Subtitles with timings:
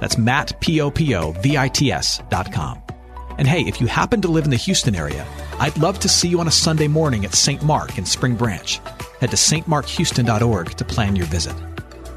[0.00, 2.82] That's Matt, P-O-P-O-V-I-T-S dot com.
[3.38, 5.26] And hey, if you happen to live in the Houston area,
[5.60, 7.62] I'd love to see you on a Sunday morning at St.
[7.62, 8.80] Mark in Spring Branch.
[9.20, 11.54] Head to stmarkhouston.org to plan your visit.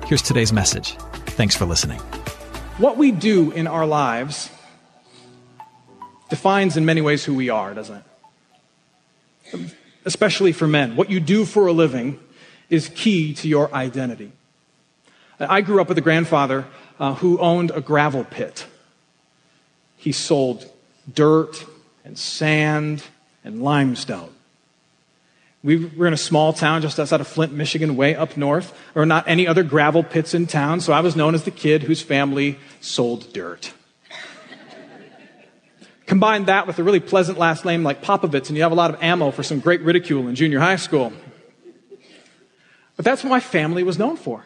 [0.08, 0.96] Here's today's message.
[1.28, 2.00] Thanks for listening.
[2.78, 4.50] What we do in our lives
[6.30, 8.04] defines in many ways who we are, doesn't
[9.54, 9.76] it?
[10.06, 10.96] Especially for men.
[10.96, 12.20] What you do for a living
[12.70, 14.32] is key to your identity.
[15.50, 16.66] I grew up with a grandfather
[17.00, 18.66] uh, who owned a gravel pit.
[19.98, 20.70] He sold
[21.12, 21.66] dirt
[22.04, 23.04] and sand
[23.44, 24.30] and limestone.
[25.64, 28.74] We were in a small town just outside of Flint, Michigan, way up north.
[28.94, 31.52] There were not any other gravel pits in town, so I was known as the
[31.52, 33.74] kid whose family sold dirt.
[36.08, 38.94] Combine that with a really pleasant last name like Popovits, and you have a lot
[38.94, 41.14] of ammo for some great ridicule in junior high school.
[42.96, 44.44] But that's what my family was known for.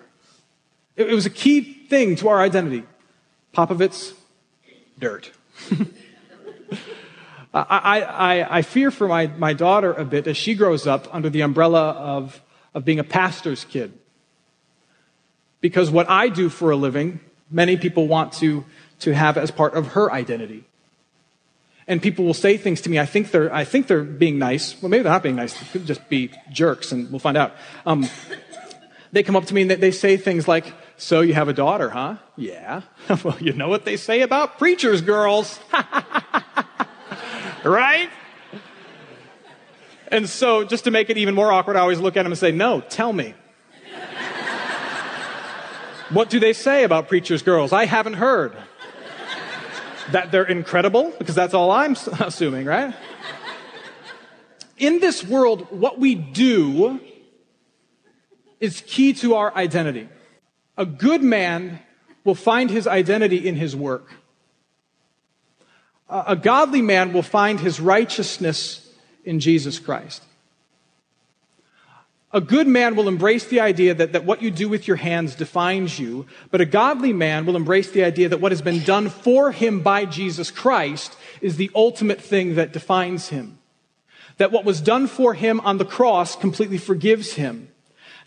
[0.95, 2.83] It, was a key thing to our identity.
[3.53, 4.13] Popovits,
[4.99, 5.31] dirt.
[7.53, 11.29] I, I, I, fear for my, my daughter a bit as she grows up under
[11.29, 12.41] the umbrella of,
[12.73, 13.97] of being a pastor's kid.
[15.61, 18.65] Because what I do for a living, many people want to,
[18.99, 20.65] to have as part of her identity.
[21.87, 24.81] And people will say things to me, I think they're, I think they're being nice.
[24.81, 25.53] Well, maybe they're not being nice.
[25.53, 27.53] They could just be jerks, and we'll find out.
[27.85, 28.07] Um,
[29.11, 31.53] they come up to me and they, they say things like, So you have a
[31.53, 32.17] daughter, huh?
[32.37, 32.81] Yeah.
[33.23, 35.59] well, you know what they say about preachers' girls.
[37.63, 38.09] right?
[40.09, 42.39] And so, just to make it even more awkward, I always look at them and
[42.39, 43.33] say, No, tell me.
[46.09, 47.73] what do they say about preachers' girls?
[47.73, 48.55] I haven't heard.
[50.11, 51.11] That they're incredible?
[51.17, 52.93] Because that's all I'm assuming, right?
[54.77, 56.99] In this world, what we do
[58.59, 60.09] is key to our identity.
[60.77, 61.79] A good man
[62.23, 64.11] will find his identity in his work.
[66.09, 68.93] A godly man will find his righteousness
[69.23, 70.23] in Jesus Christ.
[72.31, 75.35] A good man will embrace the idea that, that what you do with your hands
[75.35, 79.09] defines you, but a godly man will embrace the idea that what has been done
[79.09, 83.57] for him by Jesus Christ is the ultimate thing that defines him.
[84.37, 87.69] That what was done for him on the cross completely forgives him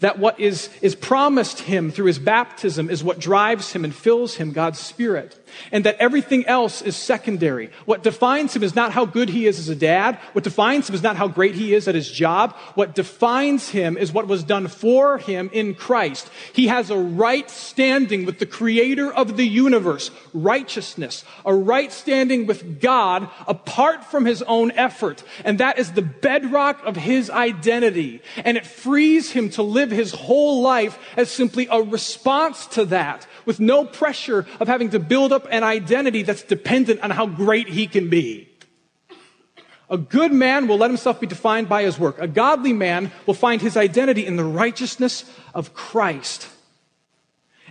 [0.00, 4.36] that what is, is promised him through his baptism is what drives him and fills
[4.36, 5.36] him, God's Spirit.
[5.72, 7.70] And that everything else is secondary.
[7.84, 10.18] What defines him is not how good he is as a dad.
[10.32, 12.54] What defines him is not how great he is at his job.
[12.74, 16.30] What defines him is what was done for him in Christ.
[16.52, 22.46] He has a right standing with the creator of the universe, righteousness, a right standing
[22.46, 25.22] with God apart from his own effort.
[25.44, 28.22] And that is the bedrock of his identity.
[28.44, 33.26] And it frees him to live his whole life as simply a response to that,
[33.44, 37.68] with no pressure of having to build up an identity that's dependent on how great
[37.68, 38.48] he can be.
[39.90, 42.18] A good man will let himself be defined by his work.
[42.18, 46.48] A godly man will find his identity in the righteousness of Christ.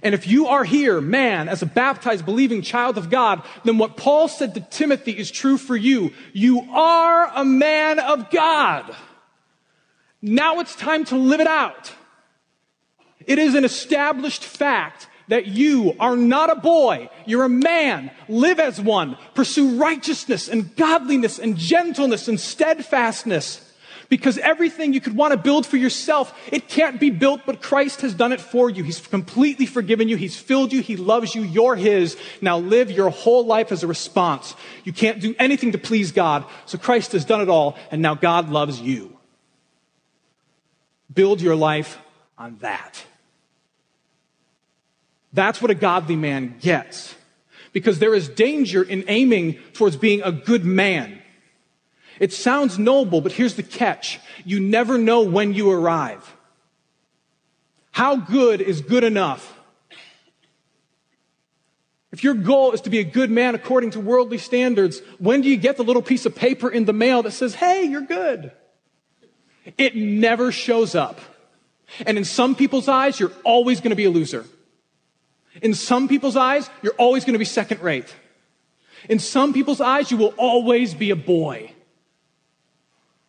[0.03, 3.97] And if you are here, man, as a baptized, believing child of God, then what
[3.97, 6.13] Paul said to Timothy is true for you.
[6.33, 8.95] You are a man of God.
[10.21, 11.93] Now it's time to live it out.
[13.25, 17.09] It is an established fact that you are not a boy.
[17.25, 18.11] You're a man.
[18.27, 19.17] Live as one.
[19.33, 23.63] Pursue righteousness and godliness and gentleness and steadfastness.
[24.09, 28.01] Because everything you could want to build for yourself, it can't be built, but Christ
[28.01, 28.83] has done it for you.
[28.83, 30.15] He's completely forgiven you.
[30.15, 30.81] He's filled you.
[30.81, 31.41] He loves you.
[31.41, 32.17] You're His.
[32.39, 34.55] Now live your whole life as a response.
[34.85, 36.45] You can't do anything to please God.
[36.65, 39.17] So Christ has done it all, and now God loves you.
[41.13, 41.97] Build your life
[42.37, 43.03] on that.
[45.33, 47.15] That's what a godly man gets.
[47.73, 51.21] Because there is danger in aiming towards being a good man.
[52.19, 54.19] It sounds noble, but here's the catch.
[54.45, 56.35] You never know when you arrive.
[57.91, 59.55] How good is good enough?
[62.11, 65.49] If your goal is to be a good man according to worldly standards, when do
[65.49, 68.51] you get the little piece of paper in the mail that says, hey, you're good?
[69.77, 71.19] It never shows up.
[72.05, 74.45] And in some people's eyes, you're always going to be a loser.
[75.61, 78.13] In some people's eyes, you're always going to be second rate.
[79.09, 81.71] In some people's eyes, you will always be a boy.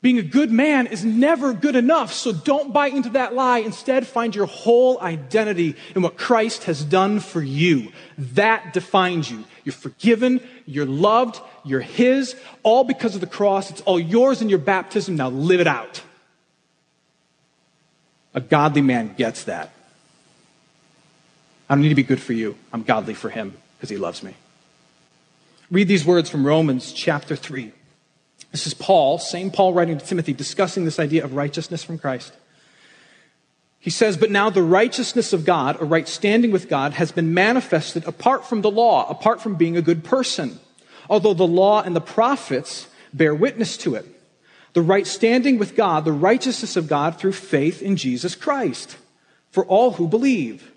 [0.01, 3.59] Being a good man is never good enough, so don't buy into that lie.
[3.59, 7.91] Instead, find your whole identity in what Christ has done for you.
[8.17, 9.45] That defines you.
[9.65, 13.71] You're forgiven, you're loved, you're His, all because of the cross.
[13.71, 15.17] It's all yours in your baptism.
[15.17, 16.01] Now live it out.
[18.35, 19.73] A godly man gets that.
[21.69, 22.57] I don't need to be good for you.
[22.73, 24.35] I'm godly for Him because He loves me.
[25.71, 27.73] Read these words from Romans chapter 3.
[28.53, 32.33] This is Paul, same Paul writing to Timothy, discussing this idea of righteousness from Christ.
[33.79, 37.35] He says, But now the righteousness of God, a right standing with God, has been
[37.35, 40.59] manifested apart from the law, apart from being a good person,
[41.11, 44.07] although the law and the prophets bear witness to it.
[44.73, 48.97] The right standing with God, the righteousness of God through faith in Jesus Christ,
[49.51, 50.71] for all who believe.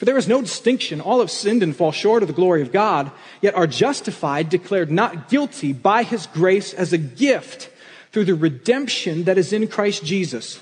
[0.00, 1.02] For there is no distinction.
[1.02, 3.12] All have sinned and fall short of the glory of God,
[3.42, 7.68] yet are justified, declared not guilty by his grace as a gift
[8.10, 10.58] through the redemption that is in Christ Jesus.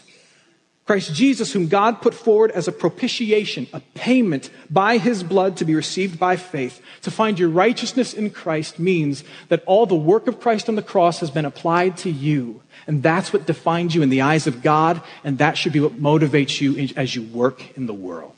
[0.86, 5.64] Christ Jesus, whom God put forward as a propitiation, a payment by his blood to
[5.64, 6.82] be received by faith.
[7.02, 10.82] To find your righteousness in Christ means that all the work of Christ on the
[10.82, 12.60] cross has been applied to you.
[12.88, 16.02] And that's what defines you in the eyes of God, and that should be what
[16.02, 18.34] motivates you as you work in the world.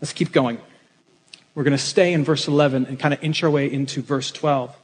[0.00, 0.58] Let's keep going.
[1.54, 4.30] We're going to stay in verse 11 and kind of inch our way into verse
[4.32, 4.76] 12.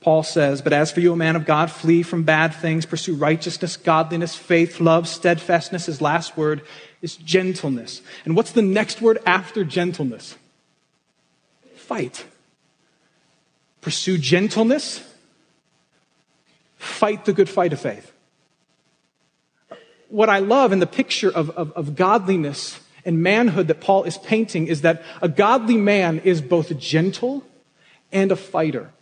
[0.00, 3.14] Paul says, But as for you, a man of God, flee from bad things, pursue
[3.14, 5.86] righteousness, godliness, faith, love, steadfastness.
[5.86, 6.62] His last word
[7.00, 8.02] is gentleness.
[8.24, 10.36] And what's the next word after gentleness?
[11.76, 12.26] Fight.
[13.80, 15.02] Pursue gentleness,
[16.76, 18.12] fight the good fight of faith.
[20.08, 24.18] What I love in the picture of, of, of godliness and manhood that Paul is
[24.18, 27.44] painting is that a godly man is both gentle
[28.12, 28.92] and a fighter.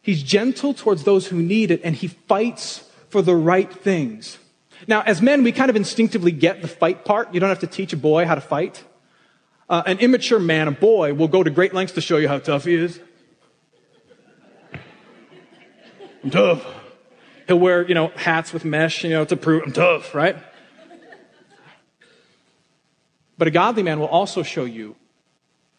[0.00, 4.38] He's gentle towards those who need it, and he fights for the right things.
[4.86, 7.34] Now, as men, we kind of instinctively get the fight part.
[7.34, 8.84] You don't have to teach a boy how to fight.
[9.68, 12.38] Uh, an immature man, a boy, will go to great lengths to show you how
[12.38, 13.00] tough he is.
[16.22, 16.64] I'm tough.
[17.48, 20.36] He'll wear, you know, hats with mesh, you know, to prove I'm tough, right?
[23.38, 24.96] But a godly man will also show you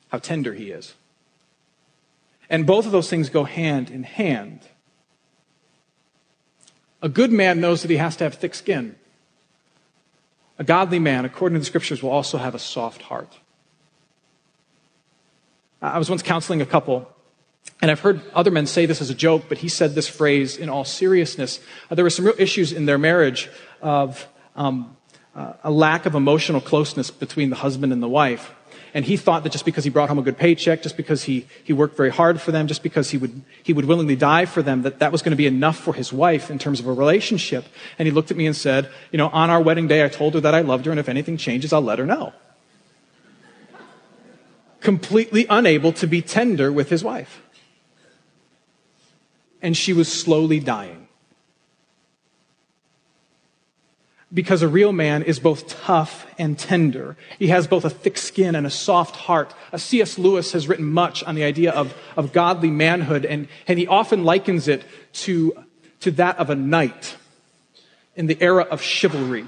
[0.09, 0.93] how tender he is.
[2.49, 4.61] And both of those things go hand in hand.
[7.01, 8.95] A good man knows that he has to have thick skin.
[10.59, 13.37] A godly man, according to the scriptures, will also have a soft heart.
[15.81, 17.07] I was once counseling a couple,
[17.81, 20.57] and I've heard other men say this as a joke, but he said this phrase
[20.57, 21.59] in all seriousness.
[21.91, 23.49] Uh, there were some real issues in their marriage
[23.81, 24.96] of um,
[25.63, 28.53] a lack of emotional closeness between the husband and the wife.
[28.93, 31.45] And he thought that just because he brought home a good paycheck, just because he,
[31.63, 34.63] he worked very hard for them, just because he would, he would willingly die for
[34.63, 36.93] them, that that was going to be enough for his wife in terms of a
[36.93, 37.65] relationship.
[37.99, 40.33] And he looked at me and said, you know, on our wedding day, I told
[40.33, 42.33] her that I loved her, and if anything changes, I'll let her know.
[44.79, 47.43] Completely unable to be tender with his wife.
[49.61, 50.96] And she was slowly dying.
[54.33, 57.15] Because a real man is both tough and tender.
[57.39, 59.53] He has both a thick skin and a soft heart.
[59.71, 60.17] A C.S.
[60.17, 64.25] Lewis has written much on the idea of, of godly manhood, and, and he often
[64.25, 65.63] likens it to,
[66.01, 67.15] to that of a knight
[68.15, 69.47] in the era of chivalry.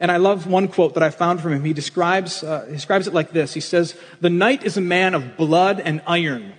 [0.00, 1.62] And I love one quote that I found from him.
[1.62, 3.54] He describes, uh, he describes it like this.
[3.54, 6.54] He says, The knight is a man of blood and iron,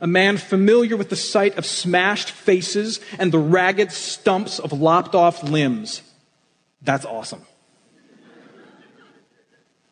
[0.00, 5.14] a man familiar with the sight of smashed faces and the ragged stumps of lopped
[5.14, 6.00] off limbs.
[6.82, 7.42] That's awesome.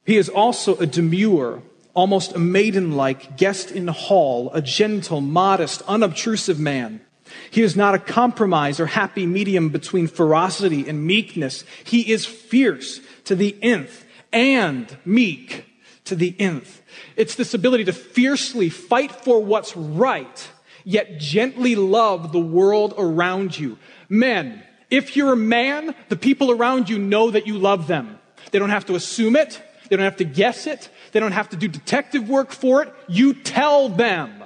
[0.07, 5.21] He is also a demure, almost a maiden like guest in the hall, a gentle,
[5.21, 7.03] modest, unobtrusive man.
[7.51, 11.65] He is not a compromise or happy medium between ferocity and meekness.
[11.85, 15.67] He is fierce to the nth and meek
[16.07, 16.81] to the nth.
[17.17, 20.49] It's this ability to fiercely fight for what's right,
[20.85, 23.79] yet gently love the world around you.
[24.09, 28.19] Men, if you're a man, the people around you know that you love them.
[28.51, 29.63] They don't have to assume it.
[29.89, 30.89] They don't have to guess it.
[31.13, 32.95] They don't have to do detective work for it.
[33.09, 34.45] You tell them.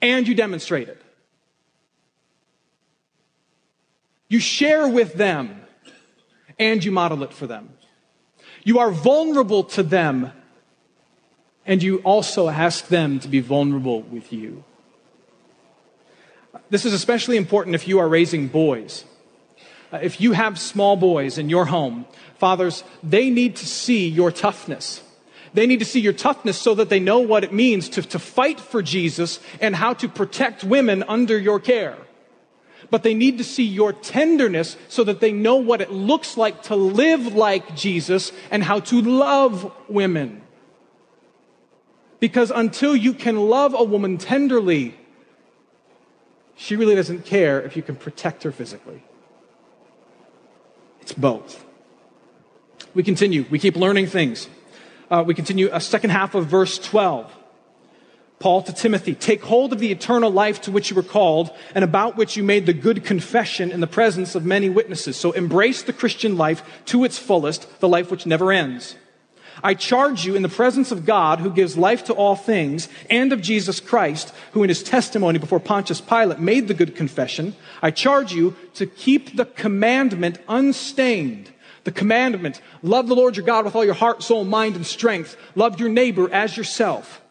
[0.00, 1.02] And you demonstrate it.
[4.28, 5.62] You share with them.
[6.58, 7.70] And you model it for them.
[8.64, 10.32] You are vulnerable to them.
[11.66, 14.64] And you also ask them to be vulnerable with you.
[16.70, 19.04] This is especially important if you are raising boys.
[19.92, 22.06] uh, if you have small boys in your home,
[22.38, 25.02] fathers, they need to see your toughness.
[25.54, 28.18] They need to see your toughness so that they know what it means to, to
[28.18, 31.96] fight for Jesus and how to protect women under your care.
[32.90, 36.62] But they need to see your tenderness so that they know what it looks like
[36.64, 40.42] to live like Jesus and how to love women.
[42.20, 44.96] Because until you can love a woman tenderly,
[46.58, 49.04] she really doesn't care if you can protect her physically.
[51.00, 51.64] It's both.
[52.94, 53.46] We continue.
[53.48, 54.48] We keep learning things.
[55.08, 57.32] Uh, we continue a second half of verse 12.
[58.40, 61.84] Paul to Timothy, take hold of the eternal life to which you were called and
[61.84, 65.16] about which you made the good confession in the presence of many witnesses.
[65.16, 68.96] So embrace the Christian life to its fullest, the life which never ends.
[69.62, 73.32] I charge you in the presence of God who gives life to all things and
[73.32, 77.56] of Jesus Christ, who in his testimony before Pontius Pilate made the good confession.
[77.82, 81.50] I charge you to keep the commandment unstained.
[81.84, 85.36] The commandment, love the Lord your God with all your heart, soul, mind, and strength.
[85.54, 87.22] Love your neighbor as yourself.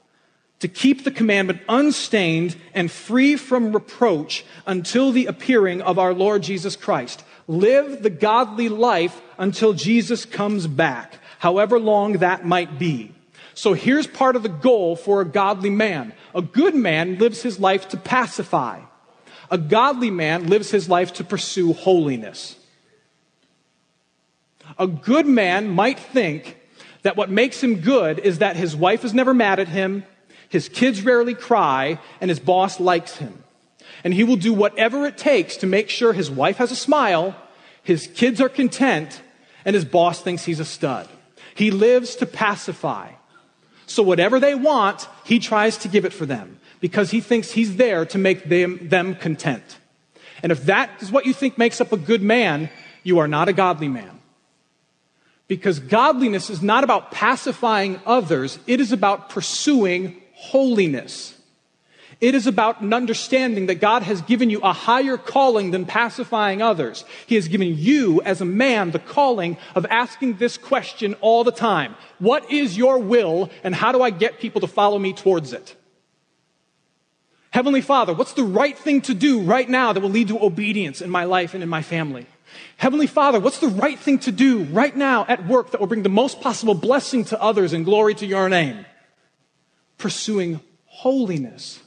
[0.61, 6.41] To keep the commandment unstained and free from reproach until the appearing of our Lord
[6.41, 7.23] Jesus Christ.
[7.47, 13.13] Live the godly life until Jesus comes back however long that might be.
[13.53, 16.13] So here's part of the goal for a godly man.
[16.35, 18.81] A good man lives his life to pacify.
[19.49, 22.55] A godly man lives his life to pursue holiness.
[24.77, 26.57] A good man might think
[27.01, 30.03] that what makes him good is that his wife is never mad at him,
[30.49, 33.43] his kids rarely cry, and his boss likes him.
[34.03, 37.35] And he will do whatever it takes to make sure his wife has a smile,
[37.81, 39.21] his kids are content,
[39.65, 41.07] and his boss thinks he's a stud.
[41.55, 43.11] He lives to pacify.
[43.85, 47.77] So whatever they want, he tries to give it for them because he thinks he's
[47.77, 49.77] there to make them, them content.
[50.43, 52.69] And if that is what you think makes up a good man,
[53.03, 54.19] you are not a godly man.
[55.47, 61.36] Because godliness is not about pacifying others, it is about pursuing holiness.
[62.19, 66.63] It is about an understanding that God has given you a higher calling than pacifying
[66.63, 67.05] others.
[67.27, 71.51] He has given you, as a man, the calling of asking this question all the
[71.51, 75.53] time What is your will, and how do I get people to follow me towards
[75.53, 75.75] it?
[77.51, 81.01] Heavenly Father, what's the right thing to do right now that will lead to obedience
[81.01, 82.25] in my life and in my family?
[82.77, 86.03] Heavenly Father, what's the right thing to do right now at work that will bring
[86.03, 88.85] the most possible blessing to others and glory to your name?
[89.97, 91.79] Pursuing holiness.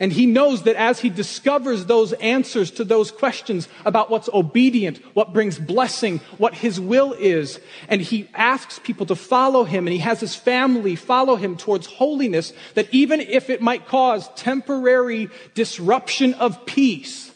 [0.00, 4.98] And he knows that as he discovers those answers to those questions about what's obedient,
[5.14, 9.92] what brings blessing, what his will is, and he asks people to follow him and
[9.92, 15.28] he has his family follow him towards holiness, that even if it might cause temporary
[15.54, 17.32] disruption of peace,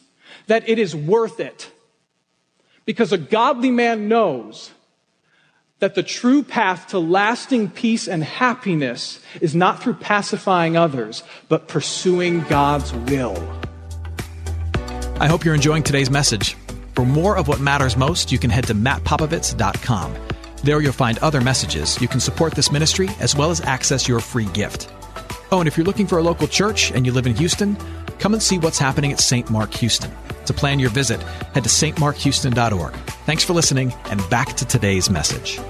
[0.48, 1.70] that it is worth it.
[2.84, 4.72] Because a godly man knows
[5.80, 11.68] that the true path to lasting peace and happiness is not through pacifying others, but
[11.68, 13.37] pursuing God's will.
[15.20, 16.54] I hope you're enjoying today's message.
[16.94, 20.14] For more of what matters most, you can head to mattpopovits.com.
[20.64, 22.00] There you'll find other messages.
[22.00, 24.92] You can support this ministry as well as access your free gift.
[25.52, 27.76] Oh, and if you're looking for a local church and you live in Houston,
[28.18, 29.49] come and see what's happening at St.
[29.49, 30.11] Mark Houston.
[30.47, 33.17] To plan your visit, head to stmarkhouston.org.
[33.28, 35.61] Thanks for listening, and back to today's message.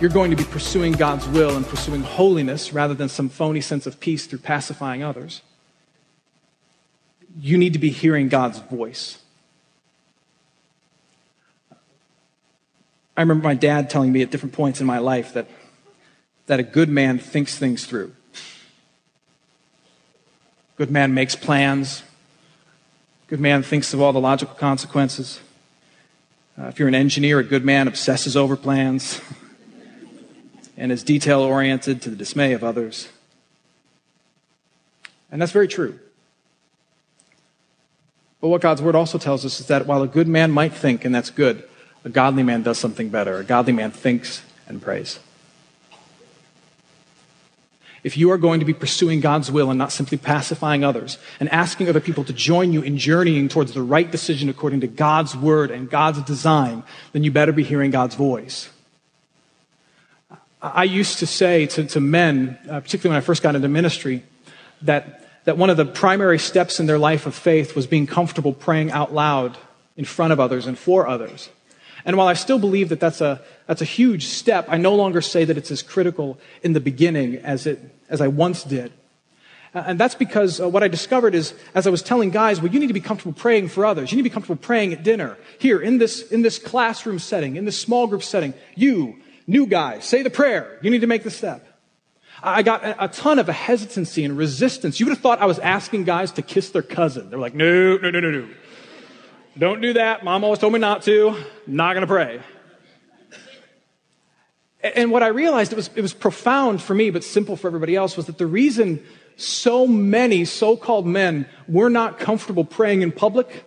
[0.00, 3.84] You're going to be pursuing God's will and pursuing holiness rather than some phony sense
[3.84, 5.42] of peace through pacifying others.
[7.36, 9.18] You need to be hearing God's voice.
[13.16, 15.48] I remember my dad telling me at different points in my life that,
[16.46, 18.12] that a good man thinks things through.
[20.76, 22.04] Good man makes plans.
[23.26, 25.40] Good man thinks of all the logical consequences.
[26.58, 29.20] Uh, if you're an engineer, a good man obsesses over plans
[30.76, 33.08] and is detail oriented to the dismay of others.
[35.32, 35.98] And that's very true.
[38.40, 41.04] But what God's word also tells us is that while a good man might think,
[41.04, 41.64] and that's good,
[42.04, 43.38] a godly man does something better.
[43.38, 45.18] A godly man thinks and prays.
[48.04, 51.48] If you are going to be pursuing God's will and not simply pacifying others and
[51.48, 55.34] asking other people to join you in journeying towards the right decision according to God's
[55.34, 56.82] word and God's design,
[57.12, 58.68] then you better be hearing God's voice.
[60.60, 64.22] I used to say to, to men, uh, particularly when I first got into ministry,
[64.82, 68.52] that, that one of the primary steps in their life of faith was being comfortable
[68.52, 69.56] praying out loud
[69.96, 71.48] in front of others and for others.
[72.04, 75.20] And while I still believe that that's a, that's a huge step, I no longer
[75.20, 78.92] say that it's as critical in the beginning as, it, as I once did.
[79.74, 82.78] And that's because uh, what I discovered is, as I was telling guys, well, you
[82.78, 84.12] need to be comfortable praying for others.
[84.12, 85.36] You need to be comfortable praying at dinner.
[85.58, 89.16] Here, in this, in this classroom setting, in this small group setting, you,
[89.48, 90.78] new guy, say the prayer.
[90.80, 91.66] You need to make the step.
[92.40, 95.00] I got a, a ton of a hesitancy and resistance.
[95.00, 97.30] You would have thought I was asking guys to kiss their cousin.
[97.30, 98.48] They're like, no, no, no, no, no.
[99.58, 100.24] Don't do that.
[100.24, 101.36] Mom always told me not to.
[101.66, 102.40] Not going to pray.
[104.84, 107.96] And what I realized, it was, it was profound for me, but simple for everybody
[107.96, 109.02] else, was that the reason
[109.36, 113.64] so many so called men were not comfortable praying in public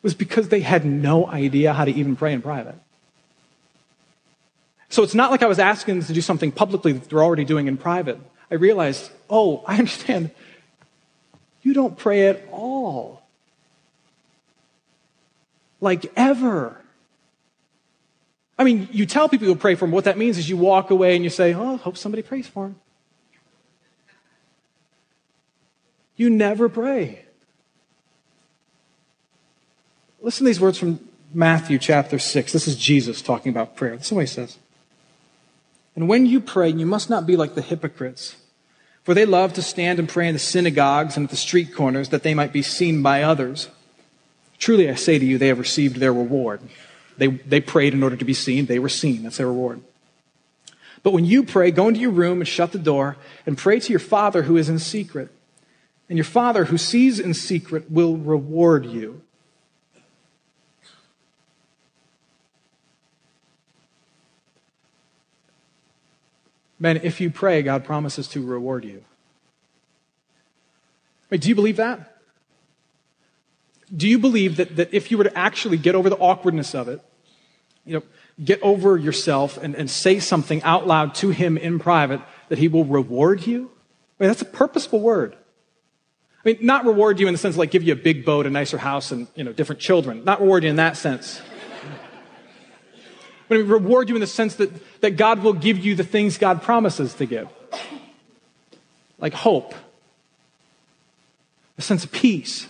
[0.00, 2.76] was because they had no idea how to even pray in private.
[4.88, 7.44] So it's not like I was asking them to do something publicly that they're already
[7.44, 8.20] doing in private.
[8.50, 10.30] I realized, oh, I understand.
[11.62, 13.22] You don't pray at all.
[15.80, 16.80] Like ever.
[18.58, 19.92] I mean, you tell people you pray for them.
[19.92, 22.66] What that means is you walk away and you say, Oh, hope somebody prays for
[22.66, 22.76] him.
[26.16, 27.24] You never pray.
[30.20, 30.98] Listen to these words from
[31.32, 32.52] Matthew chapter 6.
[32.52, 33.96] This is Jesus talking about prayer.
[33.96, 34.58] This is what he says.
[35.94, 38.36] And when you pray, you must not be like the hypocrites,
[39.04, 42.08] for they love to stand and pray in the synagogues and at the street corners
[42.08, 43.68] that they might be seen by others.
[44.58, 46.60] Truly, I say to you, they have received their reward.
[47.18, 48.66] They, they prayed in order to be seen.
[48.66, 49.24] They were seen.
[49.24, 49.82] That's their reward.
[51.02, 53.92] But when you pray, go into your room and shut the door and pray to
[53.92, 55.30] your Father who is in secret.
[56.08, 59.20] And your Father who sees in secret will reward you.
[66.80, 69.04] Men, if you pray, God promises to reward you.
[71.28, 72.16] Wait, do you believe that?
[73.94, 76.88] Do you believe that, that if you were to actually get over the awkwardness of
[76.88, 77.02] it,
[77.88, 78.02] you know,
[78.42, 82.68] get over yourself and, and say something out loud to him in private, that he
[82.68, 83.70] will reward you?
[84.18, 85.36] I mean, that's a purposeful word.
[86.44, 88.50] I mean, not reward you in the sense like give you a big boat, a
[88.50, 90.24] nicer house, and you know, different children.
[90.24, 91.40] Not reward you in that sense.
[93.48, 96.04] but I mean, reward you in the sense that, that God will give you the
[96.04, 97.48] things God promises to give.
[99.18, 99.74] Like hope,
[101.76, 102.68] a sense of peace,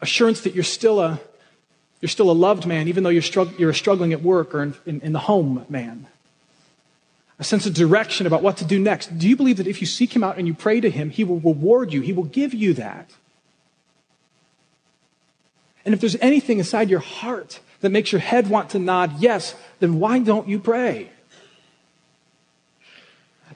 [0.00, 1.20] assurance that you're still a,
[2.00, 4.74] you're still a loved man, even though you're, strugg- you're struggling at work or in,
[4.86, 6.06] in, in the home man.
[7.38, 9.18] A sense of direction about what to do next.
[9.18, 11.24] Do you believe that if you seek him out and you pray to him, he
[11.24, 12.00] will reward you?
[12.00, 13.10] He will give you that.
[15.84, 19.54] And if there's anything inside your heart that makes your head want to nod yes,
[19.78, 21.10] then why don't you pray?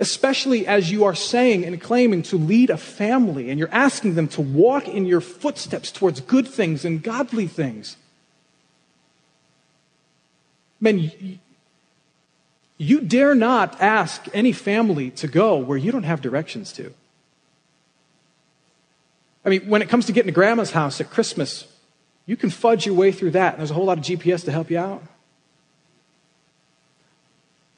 [0.00, 4.28] Especially as you are saying and claiming to lead a family and you're asking them
[4.28, 7.96] to walk in your footsteps towards good things and godly things.
[10.84, 11.40] Men,
[12.76, 16.92] you dare not ask any family to go where you don't have directions to.
[19.46, 21.66] I mean, when it comes to getting to grandma's house at Christmas,
[22.26, 24.52] you can fudge your way through that, and there's a whole lot of GPS to
[24.52, 25.02] help you out.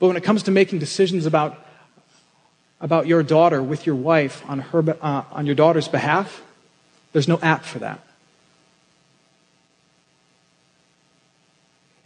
[0.01, 1.64] But when it comes to making decisions about,
[2.81, 6.42] about your daughter with your wife on, her, uh, on your daughter's behalf,
[7.12, 8.01] there's no app for that.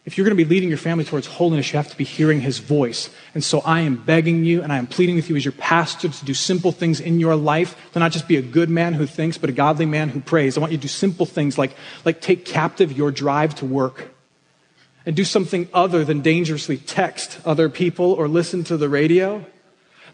[0.06, 2.40] If you're going to be leading your family towards holiness, you have to be hearing
[2.40, 3.10] his voice.
[3.34, 6.08] And so I am begging you and I am pleading with you as your pastor
[6.08, 9.06] to do simple things in your life, to not just be a good man who
[9.06, 10.56] thinks, but a godly man who prays.
[10.56, 14.08] I want you to do simple things like, like take captive your drive to work
[15.04, 19.44] and do something other than dangerously text other people or listen to the radio,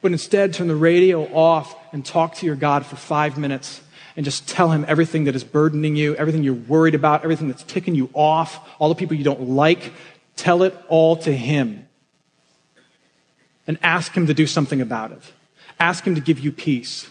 [0.02, 3.80] but instead turn the radio off and talk to your God for five minutes
[4.16, 7.62] and just tell him everything that is burdening you, everything you're worried about, everything that's
[7.62, 9.92] ticking you off, all the people you don't like.
[10.36, 11.86] Tell it all to him.
[13.66, 15.22] And ask him to do something about it.
[15.78, 17.10] Ask him to give you peace.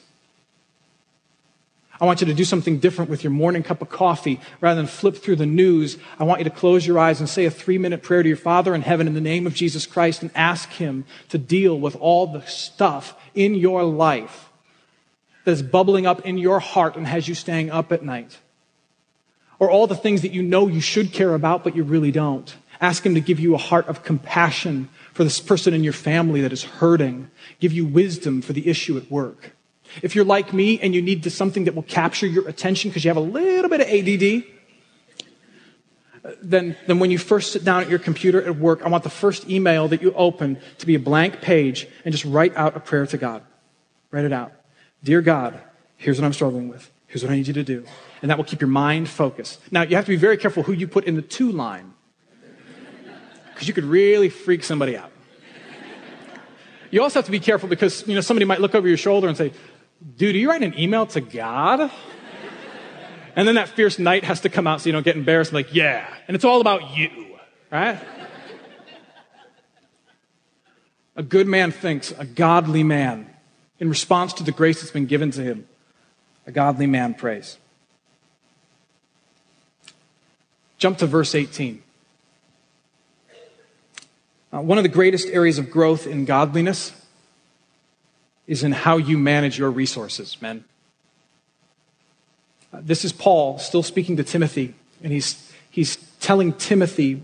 [2.00, 4.42] I want you to do something different with your morning cup of coffee.
[4.60, 7.46] Rather than flip through the news, I want you to close your eyes and say
[7.46, 10.22] a three minute prayer to your Father in heaven in the name of Jesus Christ
[10.22, 14.45] and ask Him to deal with all the stuff in your life
[15.46, 18.40] that is bubbling up in your heart and has you staying up at night.
[19.58, 22.54] Or all the things that you know you should care about, but you really don't.
[22.82, 26.42] Ask Him to give you a heart of compassion for this person in your family
[26.42, 27.32] that is hurting.
[27.60, 29.56] Give you wisdom for the issue at work.
[30.02, 33.06] If you're like me and you need to, something that will capture your attention because
[33.06, 34.44] you have a little bit of ADD,
[36.42, 39.10] then, then when you first sit down at your computer at work, I want the
[39.10, 42.80] first email that you open to be a blank page and just write out a
[42.80, 43.44] prayer to God.
[44.12, 44.52] Write it out.
[45.04, 45.60] Dear God,
[45.98, 46.92] here's what I'm struggling with.
[47.08, 47.86] Here's what I need you to do.
[48.22, 49.60] And that will keep your mind focused.
[49.72, 51.94] Now, you have to be very careful who you put in the to line,
[53.54, 55.12] because you could really freak somebody out.
[56.92, 59.28] you also have to be careful because, you know, somebody might look over your shoulder
[59.28, 59.54] and say,
[60.18, 61.92] dude, are you writing an email to God?
[63.36, 65.52] And then that fierce knight has to come out so you don't get embarrassed.
[65.52, 66.08] Like, yeah.
[66.28, 67.38] And it's all about you,
[67.70, 68.00] right?
[71.16, 73.30] a good man thinks, a godly man,
[73.80, 75.68] in response to the grace that's been given to him,
[76.48, 77.58] a godly man prays.
[80.78, 81.82] Jump to verse 18.
[84.54, 86.94] Uh, one of the greatest areas of growth in godliness
[88.48, 90.64] is in how you manage your resources, men.
[92.72, 97.16] Uh, this is Paul still speaking to Timothy, and he's, he's telling Timothy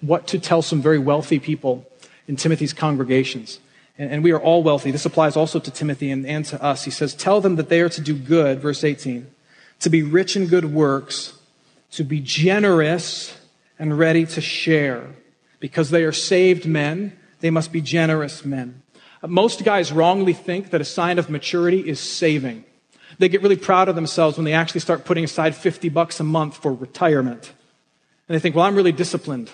[0.00, 1.86] what to tell some very wealthy people
[2.28, 3.58] in Timothy's congregations.
[3.98, 4.90] And, and we are all wealthy.
[4.90, 6.84] This applies also to Timothy and, and to us.
[6.84, 9.26] He says, Tell them that they are to do good, verse 18,
[9.80, 11.38] to be rich in good works,
[11.92, 13.38] to be generous
[13.78, 15.10] and ready to share
[15.60, 18.82] because they are saved men, they must be generous men.
[19.26, 22.64] Most guys wrongly think that a sign of maturity is saving.
[23.18, 26.24] They get really proud of themselves when they actually start putting aside 50 bucks a
[26.24, 27.52] month for retirement.
[28.28, 29.50] And they think, well, I'm really disciplined.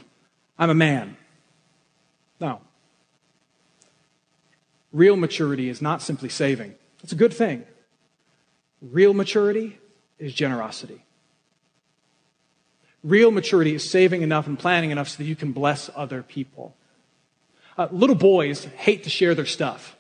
[0.59, 1.17] I'm a man.
[2.41, 2.61] No.
[4.93, 6.75] Real maturity is not simply saving.
[7.03, 7.65] It's a good thing.
[8.83, 9.79] Real maturity
[10.19, 11.05] is generosity.
[13.03, 16.75] Real maturity is saving enough and planning enough so that you can bless other people.
[17.79, 19.97] Uh, little boys hate to share their stuff.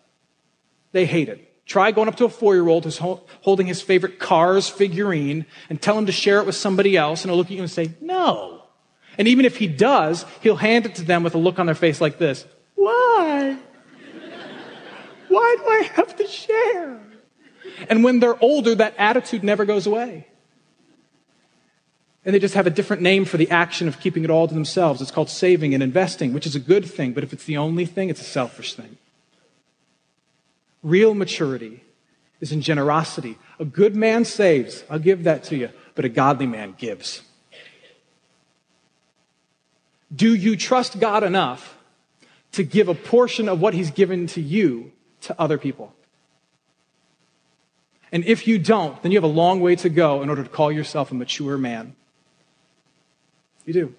[0.92, 1.46] They hate it.
[1.64, 5.46] Try going up to a four year old who's ho- holding his favorite Cars figurine
[5.68, 7.70] and tell him to share it with somebody else, and he'll look at you and
[7.70, 8.64] say, No.
[9.16, 11.74] And even if he does, he'll hand it to them with a look on their
[11.74, 13.56] face like this Why?
[15.30, 17.00] Why do I have to share?
[17.88, 20.26] And when they're older, that attitude never goes away.
[22.24, 24.52] And they just have a different name for the action of keeping it all to
[24.52, 25.00] themselves.
[25.00, 27.86] It's called saving and investing, which is a good thing, but if it's the only
[27.86, 28.98] thing, it's a selfish thing.
[30.82, 31.84] Real maturity
[32.40, 33.38] is in generosity.
[33.60, 37.22] A good man saves, I'll give that to you, but a godly man gives.
[40.14, 41.78] Do you trust God enough
[42.52, 44.90] to give a portion of what He's given to you
[45.22, 45.94] to other people?
[48.12, 50.48] And if you don't, then you have a long way to go in order to
[50.48, 51.94] call yourself a mature man.
[53.64, 53.94] You do.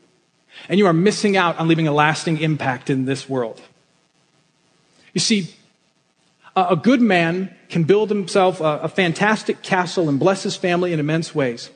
[0.67, 3.61] And you are missing out on leaving a lasting impact in this world.
[5.13, 5.53] You see,
[6.55, 11.33] a good man can build himself a, fantastic castle and bless his family in immense
[11.33, 11.69] ways.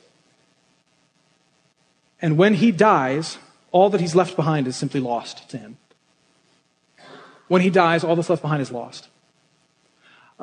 [2.20, 3.38] And when he dies,
[3.72, 5.78] all that he's left behind is simply lost to him.
[7.48, 9.08] When he dies, all that's left behind is lost.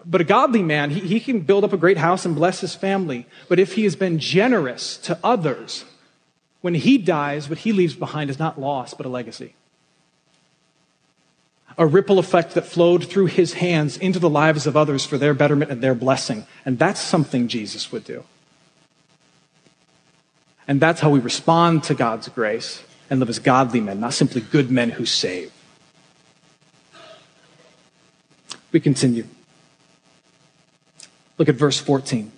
[0.05, 2.73] But a godly man, he, he can build up a great house and bless his
[2.73, 3.27] family.
[3.47, 5.85] But if he has been generous to others,
[6.61, 9.53] when he dies, what he leaves behind is not loss, but a legacy.
[11.77, 15.33] A ripple effect that flowed through his hands into the lives of others for their
[15.33, 16.45] betterment and their blessing.
[16.65, 18.23] And that's something Jesus would do.
[20.67, 24.41] And that's how we respond to God's grace and live as godly men, not simply
[24.41, 25.51] good men who save.
[28.71, 29.25] We continue.
[31.37, 32.31] Look at verse 14.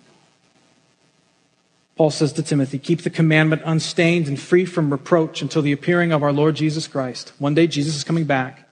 [1.95, 6.11] Paul says to Timothy, Keep the commandment unstained and free from reproach until the appearing
[6.11, 7.31] of our Lord Jesus Christ.
[7.39, 8.67] One day Jesus is coming back,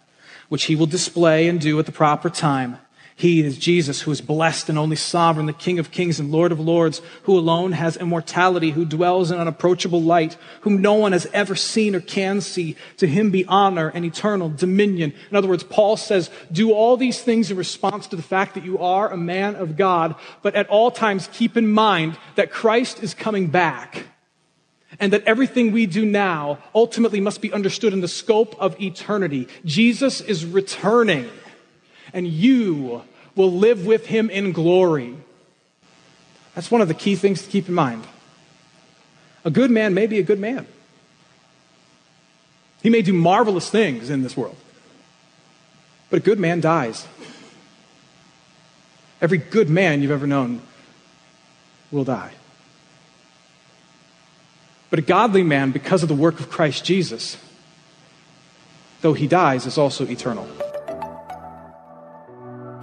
[0.49, 2.77] which he will display and do at the proper time.
[3.15, 6.51] He is Jesus, who is blessed and only sovereign, the King of kings and Lord
[6.51, 11.27] of lords, who alone has immortality, who dwells in unapproachable light, whom no one has
[11.27, 12.75] ever seen or can see.
[12.97, 15.13] To him be honor and eternal dominion.
[15.29, 18.65] In other words, Paul says, do all these things in response to the fact that
[18.65, 23.03] you are a man of God, but at all times keep in mind that Christ
[23.03, 24.07] is coming back.
[24.99, 29.47] And that everything we do now ultimately must be understood in the scope of eternity.
[29.65, 31.29] Jesus is returning
[32.13, 33.01] and you
[33.35, 35.15] will live with him in glory.
[36.55, 38.05] That's one of the key things to keep in mind.
[39.43, 40.67] A good man may be a good man.
[42.81, 44.57] He may do marvelous things in this world.
[46.09, 47.07] But a good man dies.
[49.21, 50.61] Every good man you've ever known
[51.91, 52.33] will die.
[54.89, 57.37] But a godly man, because of the work of Christ Jesus,
[59.01, 60.47] though he dies, is also eternal.